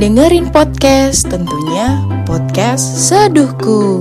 [0.00, 4.00] dengerin podcast, tentunya podcast Seduhku.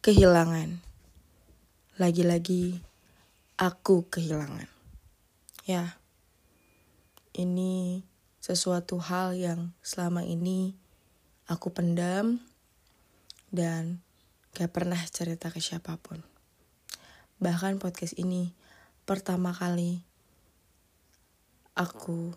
[0.00, 0.80] Kehilangan.
[2.00, 2.80] Lagi-lagi
[3.60, 4.64] aku kehilangan.
[5.68, 6.00] Ya.
[7.36, 8.00] Ini
[8.40, 10.72] sesuatu hal yang selama ini
[11.52, 12.40] aku pendam
[13.52, 14.00] dan
[14.56, 16.24] gak pernah cerita ke siapa pun.
[17.44, 18.56] Bahkan podcast ini
[19.06, 20.02] pertama kali
[21.78, 22.34] aku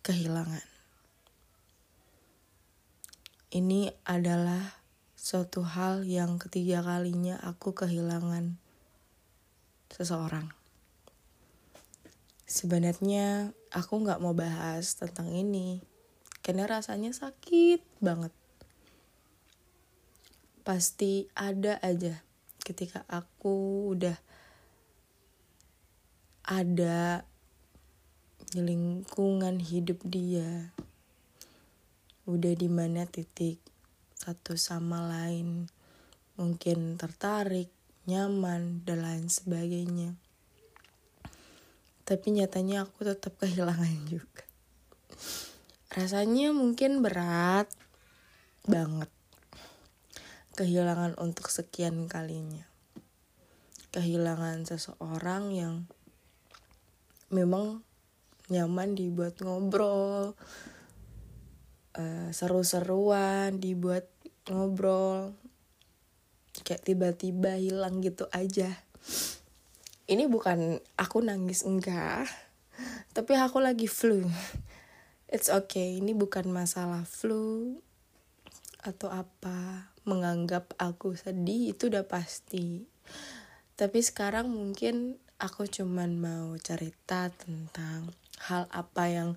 [0.00, 0.64] kehilangan.
[3.52, 4.80] Ini adalah
[5.12, 8.56] suatu hal yang ketiga kalinya aku kehilangan
[9.92, 10.48] seseorang.
[12.48, 15.84] Sebenarnya aku nggak mau bahas tentang ini
[16.40, 18.32] karena rasanya sakit banget.
[20.64, 22.24] Pasti ada aja
[22.64, 24.31] ketika aku udah
[26.42, 27.22] ada
[28.50, 30.74] di lingkungan hidup dia.
[32.26, 33.62] Udah di mana titik
[34.18, 35.66] satu sama lain
[36.38, 37.70] mungkin tertarik
[38.06, 40.18] nyaman dan lain sebagainya.
[42.02, 44.44] Tapi nyatanya aku tetap kehilangan juga.
[45.94, 47.70] Rasanya mungkin berat
[48.66, 49.10] banget
[50.52, 52.68] kehilangan untuk sekian kalinya.
[53.92, 55.74] Kehilangan seseorang yang
[57.32, 57.80] memang
[58.52, 60.36] nyaman dibuat ngobrol
[61.96, 64.06] uh, seru-seruan dibuat
[64.46, 65.32] ngobrol
[66.60, 68.68] kayak tiba-tiba hilang gitu aja.
[70.04, 72.28] Ini bukan aku nangis enggak
[73.12, 74.24] tapi aku lagi flu.
[75.32, 77.80] It's okay ini bukan masalah flu
[78.84, 82.84] atau apa menganggap aku sedih itu udah pasti.
[83.76, 88.14] Tapi sekarang mungkin aku cuman mau cerita tentang
[88.46, 89.30] hal apa yang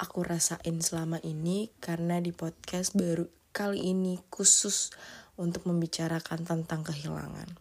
[0.00, 4.96] aku rasain selama ini karena di podcast baru kali ini khusus
[5.36, 7.52] untuk membicarakan tentang kehilangan.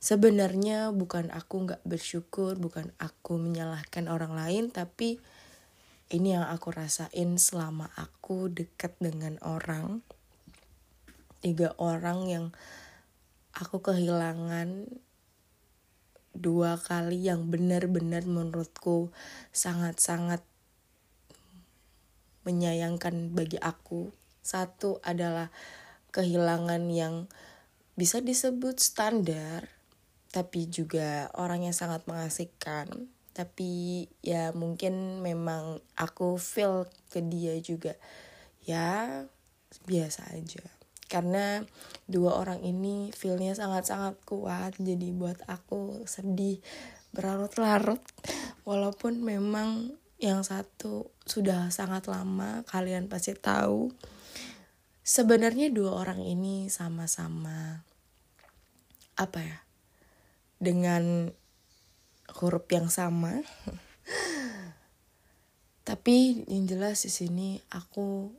[0.00, 5.20] Sebenarnya bukan aku nggak bersyukur, bukan aku menyalahkan orang lain, tapi
[6.08, 10.00] ini yang aku rasain selama aku dekat dengan orang.
[11.44, 12.46] Tiga orang yang
[13.52, 14.88] aku kehilangan
[16.38, 19.10] dua kali yang benar-benar menurutku
[19.50, 20.44] sangat-sangat
[22.46, 24.14] menyayangkan bagi aku.
[24.46, 25.50] Satu adalah
[26.14, 27.26] kehilangan yang
[27.98, 29.66] bisa disebut standar,
[30.30, 33.10] tapi juga orang yang sangat mengasihkan.
[33.34, 37.98] Tapi ya mungkin memang aku feel ke dia juga
[38.64, 39.22] ya
[39.84, 40.64] biasa aja
[41.06, 41.62] karena
[42.10, 44.74] dua orang ini feelnya sangat-sangat kuat.
[44.78, 46.58] Jadi buat aku sedih
[47.14, 48.02] berlarut-larut.
[48.66, 53.92] Walaupun memang yang satu sudah sangat lama kalian pasti tahu.
[55.06, 57.86] Sebenarnya dua orang ini sama-sama
[59.16, 59.58] apa ya
[60.58, 61.30] dengan
[62.36, 63.40] huruf yang sama.
[65.88, 68.34] Tapi yang jelas di sini aku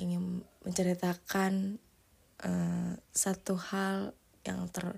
[0.00, 1.76] ingin menceritakan
[2.46, 4.14] uh, satu hal
[4.46, 4.94] yang ter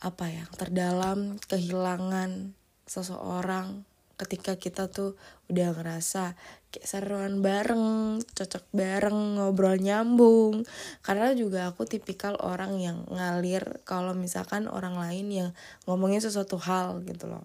[0.00, 2.56] apa ya terdalam kehilangan
[2.88, 3.84] seseorang
[4.16, 5.12] ketika kita tuh
[5.52, 6.32] udah ngerasa
[6.72, 10.64] kayak seruan bareng, cocok bareng, ngobrol nyambung.
[11.04, 15.50] Karena juga aku tipikal orang yang ngalir kalau misalkan orang lain yang
[15.84, 17.44] ngomongin sesuatu hal gitu loh.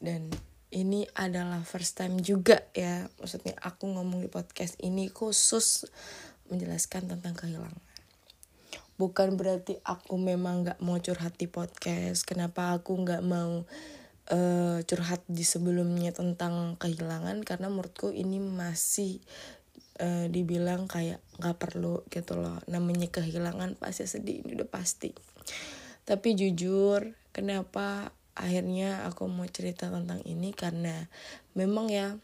[0.00, 0.32] Dan
[0.72, 5.84] ini adalah first time juga ya, maksudnya aku ngomong di podcast ini khusus
[6.52, 7.80] menjelaskan tentang kehilangan.
[9.00, 12.28] Bukan berarti aku memang nggak mau curhat di podcast.
[12.28, 13.64] Kenapa aku nggak mau
[14.30, 17.40] uh, curhat di sebelumnya tentang kehilangan?
[17.42, 19.24] Karena menurutku ini masih
[19.98, 22.60] uh, dibilang kayak nggak perlu gitu loh.
[22.68, 25.10] Namanya kehilangan pasti sedih ini udah pasti.
[26.04, 30.52] Tapi jujur kenapa akhirnya aku mau cerita tentang ini?
[30.54, 31.08] Karena
[31.58, 32.14] memang ya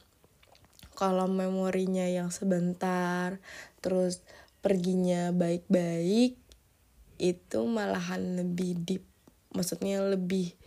[0.99, 3.39] kalau memorinya yang sebentar
[3.79, 4.19] terus
[4.59, 6.35] perginya baik-baik
[7.23, 9.07] itu malahan lebih deep
[9.55, 10.59] maksudnya lebih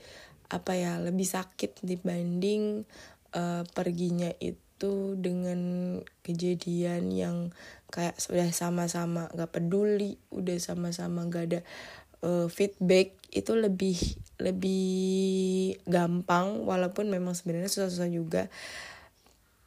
[0.48, 2.88] apa ya lebih sakit dibanding
[3.36, 5.60] uh, perginya itu dengan
[6.24, 7.38] kejadian yang
[7.92, 11.60] kayak sudah sama-sama gak peduli udah sama-sama gak ada
[12.24, 14.00] uh, feedback itu lebih
[14.40, 18.44] lebih gampang walaupun memang sebenarnya susah-susah juga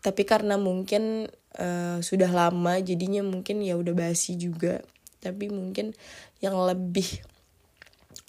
[0.04, 4.84] tapi karena mungkin uh, sudah lama jadinya mungkin ya udah basi juga.
[5.24, 5.96] Tapi mungkin
[6.44, 7.24] yang lebih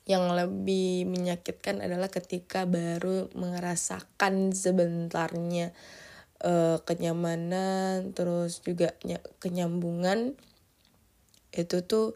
[0.07, 5.75] yang lebih menyakitkan adalah ketika baru merasakan sebentarnya
[6.45, 8.93] uh, kenyamanan terus juga
[9.43, 10.37] kenyambungan
[11.51, 12.13] itu tuh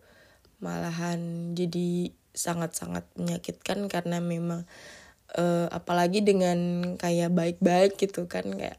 [0.61, 4.69] malahan jadi sangat-sangat menyakitkan karena memang
[5.33, 8.77] uh, apalagi dengan kayak baik-baik gitu kan kayak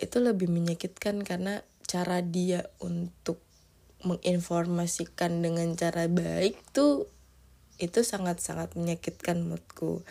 [0.00, 3.38] itu lebih menyakitkan karena cara dia untuk
[4.04, 7.08] menginformasikan dengan cara baik tuh
[7.80, 10.04] itu sangat-sangat menyakitkan moodku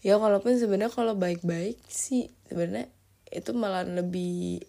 [0.00, 2.88] ya walaupun sebenarnya kalau baik-baik sih sebenarnya
[3.34, 4.62] itu malah lebih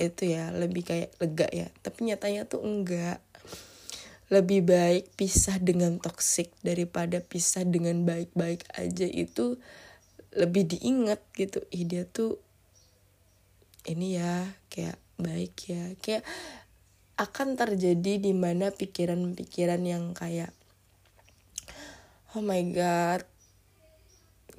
[0.00, 1.68] itu ya lebih kayak lega ya.
[1.84, 3.20] Tapi nyatanya tuh enggak.
[4.28, 9.56] Lebih baik pisah dengan toksik daripada pisah dengan baik-baik aja itu
[10.36, 11.64] lebih diingat gitu.
[11.72, 12.36] Ih dia tuh
[13.88, 15.84] ini ya kayak baik ya.
[15.98, 16.28] Kayak
[17.18, 20.54] akan terjadi di mana pikiran-pikiran yang kayak
[22.36, 23.26] oh my god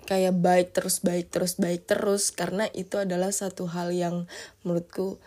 [0.09, 4.25] kayak baik terus baik terus baik terus karena itu adalah satu hal yang
[4.65, 5.21] menurutku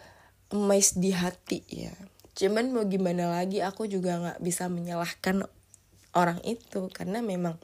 [0.52, 1.94] emas di hati ya.
[2.36, 5.46] Cuman mau gimana lagi aku juga nggak bisa menyalahkan
[6.12, 7.56] orang itu karena memang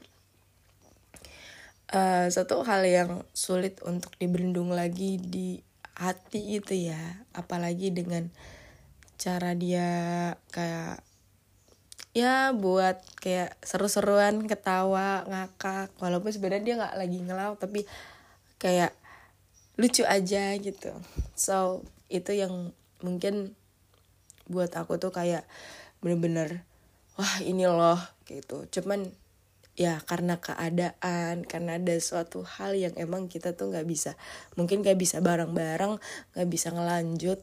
[1.93, 5.61] uh, satu hal yang sulit untuk dibendung lagi di
[5.99, 7.27] hati itu ya.
[7.35, 8.31] Apalagi dengan
[9.19, 9.91] cara dia
[10.55, 11.03] kayak
[12.15, 15.91] ya buat kayak seru-seruan ketawa ngakak.
[15.99, 17.85] Walaupun sebenarnya dia nggak lagi ngelau tapi
[18.62, 18.95] kayak
[19.79, 20.95] lucu aja gitu.
[21.35, 22.73] So itu yang
[23.03, 23.55] mungkin
[24.49, 25.45] buat aku tuh kayak
[26.00, 26.62] bener-bener
[27.19, 28.67] wah ini loh gitu.
[28.71, 29.11] Cuman
[29.78, 34.19] ya karena keadaan karena ada suatu hal yang emang kita tuh nggak bisa
[34.58, 36.02] mungkin gak bisa bareng-bareng
[36.34, 37.38] nggak bisa ngelanjut.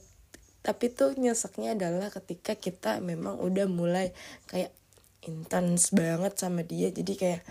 [0.60, 4.12] Tapi tuh nyeseknya adalah ketika kita memang udah mulai
[4.52, 4.76] kayak
[5.24, 6.92] intens banget sama dia.
[6.92, 7.42] Jadi kayak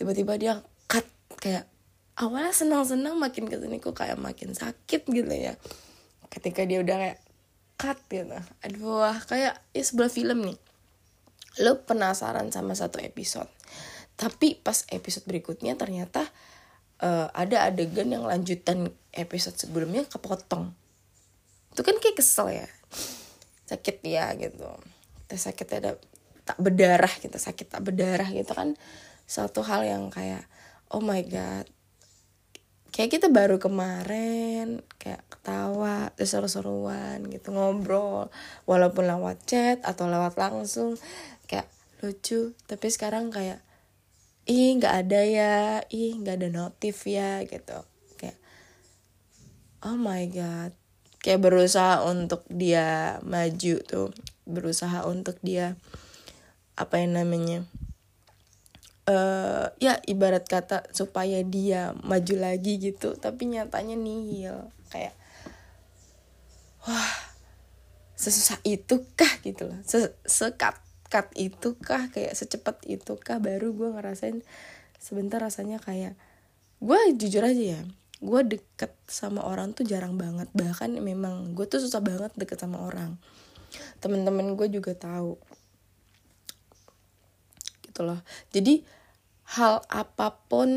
[0.00, 0.52] tiba-tiba dia
[0.88, 1.04] cut
[1.36, 1.68] kayak
[2.16, 5.58] awalnya senang-senang makin ke sini kok kayak makin sakit gitu ya.
[6.32, 7.18] Ketika dia udah kayak
[7.76, 8.38] cut gitu.
[8.64, 10.58] Aduh wah kayak ya sebuah film nih.
[11.60, 13.50] Lo penasaran sama satu episode
[14.16, 16.28] tapi pas episode berikutnya ternyata
[17.02, 20.72] uh, ada adegan yang lanjutan episode sebelumnya kepotong.
[21.74, 22.68] Itu kan kayak kesel ya.
[23.66, 24.68] Sakit ya gitu.
[25.26, 25.98] Kita sakit ada
[26.42, 28.78] tak berdarah kita sakit tak berdarah gitu kan.
[29.26, 30.46] Satu hal yang kayak
[30.94, 31.66] oh my god.
[32.92, 38.28] Kayak kita baru kemarin kayak ketawa seru-seruan gitu ngobrol.
[38.68, 41.00] Walaupun lewat chat atau lewat langsung
[41.48, 41.72] kayak
[42.04, 42.52] lucu.
[42.68, 43.64] Tapi sekarang kayak
[44.46, 45.54] ih nggak ada ya.
[45.90, 47.78] Ih nggak ada notif ya gitu.
[48.18, 48.38] Kayak
[49.86, 50.72] oh my god.
[51.22, 54.10] Kayak berusaha untuk dia maju tuh.
[54.42, 55.78] Berusaha untuk dia
[56.74, 57.68] apa yang namanya
[59.06, 63.14] uh, ya ibarat kata supaya dia maju lagi gitu.
[63.14, 64.70] Tapi nyatanya nihil.
[64.90, 65.14] Kayak
[66.82, 67.14] wah
[68.18, 69.78] sesusah itu kah gitu loh.
[69.86, 70.76] Sekat kat
[71.36, 74.40] itu kah kayak secepat itu kah baru gue ngerasain
[74.96, 76.16] sebentar rasanya kayak
[76.80, 77.82] gue jujur aja ya
[78.22, 80.46] gue deket sama orang tuh jarang banget.
[80.54, 83.18] Bahkan memang gue tuh susah banget deket sama orang.
[83.98, 85.34] Temen-temen gue juga tahu.
[87.82, 88.22] Gitu loh.
[88.54, 88.86] Jadi
[89.58, 90.70] hal apa pun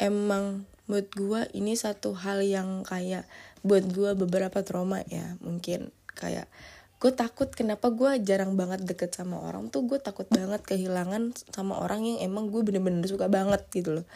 [0.00, 3.28] emang buat gue ini satu hal yang kayak
[3.60, 5.92] buat gue beberapa trauma ya mungkin.
[6.16, 6.48] Kayak
[6.96, 11.76] gue takut kenapa gue jarang banget deket sama orang tuh gue takut banget kehilangan sama
[11.76, 14.06] orang yang emang gue bener-bener suka banget gitu loh.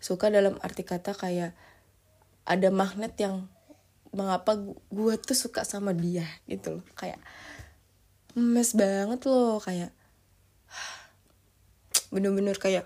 [0.00, 1.56] Suka dalam arti kata kayak
[2.44, 3.48] ada magnet yang
[4.12, 4.58] mengapa
[4.92, 6.84] gue tuh suka sama dia gitu loh.
[6.92, 7.24] Kayak
[8.36, 9.90] mes banget loh kayak
[12.12, 12.84] bener-bener kayak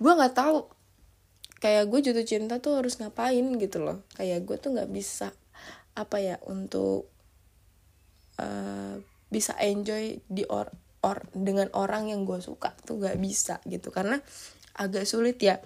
[0.00, 0.72] gue nggak tahu
[1.60, 4.00] kayak gue jatuh cinta tuh harus ngapain gitu loh.
[4.16, 5.36] Kayak gue tuh nggak bisa
[5.92, 7.13] apa ya untuk
[8.40, 8.98] uh,
[9.28, 10.70] bisa enjoy di or
[11.04, 13.92] or dengan orang yang gue suka tuh nggak bisa gitu.
[13.92, 14.16] Karena
[14.78, 15.60] agak sulit ya.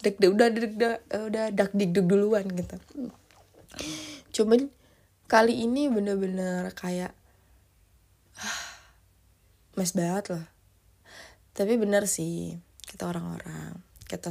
[0.00, 2.76] Deg deg udah deg deg udah dak dig deg duluan gitu.
[4.34, 4.70] Cuman
[5.26, 7.16] kali ini bener-bener kayak
[9.74, 10.44] mes banget loh.
[11.54, 12.54] Tapi bener sih
[12.86, 13.82] kita orang-orang.
[14.06, 14.30] Kita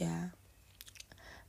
[0.00, 0.32] ya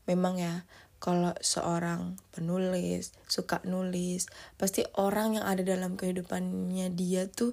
[0.05, 0.67] memang ya
[1.03, 7.51] kalau seorang penulis suka nulis pasti orang yang ada dalam kehidupannya dia tuh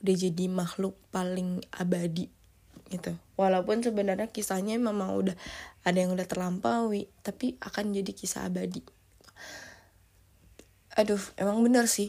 [0.00, 2.32] udah jadi makhluk paling abadi
[2.88, 3.12] gitu.
[3.36, 5.36] Walaupun sebenarnya kisahnya memang udah
[5.84, 8.80] ada yang udah terlampaui tapi akan jadi kisah abadi.
[10.96, 12.08] Aduh emang bener sih.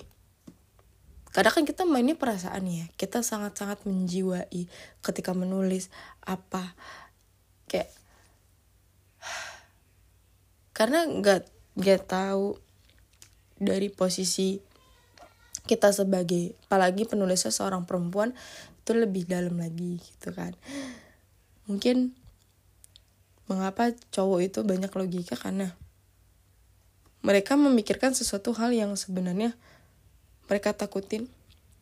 [1.36, 4.72] Kadang kan kita mainnya perasaan ya kita sangat-sangat menjiwai
[5.04, 5.92] ketika menulis
[6.24, 6.72] apa.
[7.68, 7.99] Kayak
[10.80, 11.44] karena nggak
[11.76, 12.56] nggak tahu
[13.60, 14.64] dari posisi
[15.68, 18.32] kita sebagai apalagi penulisnya seorang perempuan
[18.80, 20.56] itu lebih dalam lagi gitu kan.
[21.68, 22.16] Mungkin
[23.52, 25.76] mengapa cowok itu banyak logika karena
[27.20, 29.60] mereka memikirkan sesuatu hal yang sebenarnya
[30.48, 31.28] mereka takutin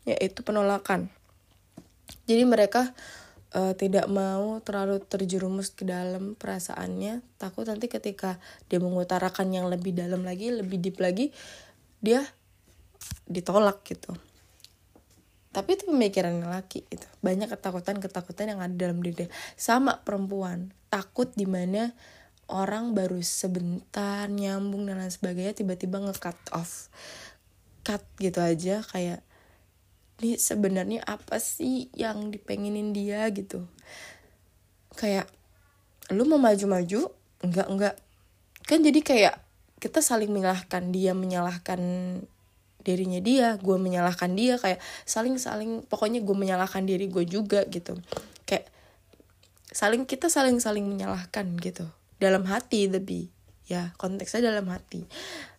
[0.10, 1.14] yaitu penolakan.
[2.26, 2.98] Jadi mereka
[3.58, 8.38] uh, tidak mau terlalu terjerumus ke dalam perasaannya takut nanti ketika
[8.70, 11.34] dia mengutarakan yang lebih dalam lagi lebih deep lagi
[11.98, 12.22] dia
[13.26, 14.14] ditolak gitu.
[15.50, 19.26] Tapi itu pemikiran laki itu banyak ketakutan ketakutan yang ada dalam diri
[19.58, 21.98] sama perempuan takut di mana
[22.48, 26.94] orang baru sebentar nyambung dan lain sebagainya tiba-tiba nge-cut off.
[27.82, 29.27] Cut gitu aja kayak
[30.18, 33.70] ini sebenarnya apa sih yang dipengenin dia gitu?
[34.98, 35.30] Kayak
[36.10, 37.14] lu mau maju-maju?
[37.46, 37.96] Enggak enggak.
[38.66, 39.36] Kan jadi kayak
[39.78, 41.80] kita saling menyalahkan dia menyalahkan
[42.82, 47.94] dirinya dia gue menyalahkan dia kayak saling saling pokoknya gue menyalahkan diri gue juga gitu.
[48.50, 48.74] Kayak
[49.70, 51.86] saling kita saling saling menyalahkan gitu.
[52.18, 53.30] Dalam hati lebih.
[53.70, 55.06] Ya konteksnya dalam hati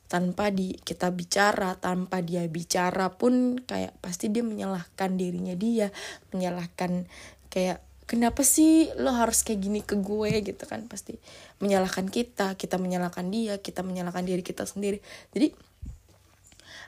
[0.08, 5.92] tanpa di kita bicara tanpa dia bicara pun kayak pasti dia menyalahkan dirinya dia
[6.32, 7.04] menyalahkan
[7.52, 10.40] kayak kenapa sih lo harus kayak gini ke gue?
[10.40, 11.20] gitu kan pasti
[11.60, 15.04] menyalahkan kita kita menyalahkan dia kita menyalahkan diri kita sendiri.
[15.36, 15.52] Jadi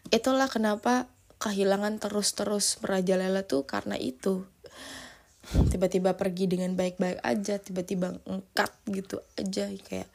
[0.08, 4.48] itulah kenapa kehilangan terus-terus merajalela tuh karena itu.
[5.50, 10.08] Tiba-tiba pergi dengan baik-baik aja tiba-tiba ngkat gitu aja kayak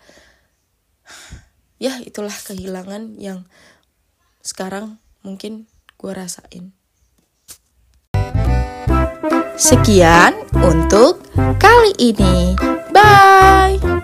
[1.86, 3.46] ya itulah kehilangan yang
[4.42, 5.70] sekarang mungkin
[6.02, 6.74] gue rasain.
[9.56, 11.22] Sekian untuk
[11.62, 12.58] kali ini.
[12.90, 13.95] Bye